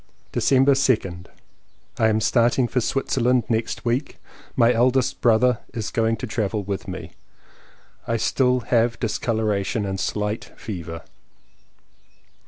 December 0.31 0.71
2nd. 0.71 1.27
I 1.99 2.07
am 2.07 2.21
starting 2.21 2.67
for 2.67 2.81
Switzerland 2.81 3.43
next 3.49 3.85
week. 3.85 4.17
My 4.55 4.73
eldest 4.73 5.21
brother 5.21 5.59
is 5.75 5.91
going 5.91 6.17
to 6.17 6.25
travel 6.25 6.63
with 6.63 6.87
me. 6.87 7.11
I 8.07 8.13
have 8.13 8.21
still 8.23 8.63
discoloration 8.99 9.85
and 9.85 9.99
slight 9.99 10.53
fever. 10.59 11.03